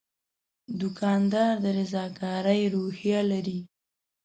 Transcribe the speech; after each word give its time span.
دوکاندار 0.81 1.53
د 1.63 1.65
رضاکارۍ 1.79 2.61
روحیه 2.75 3.21
لري. 3.31 3.59